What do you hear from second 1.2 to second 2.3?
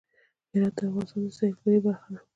د سیلګرۍ برخه ده.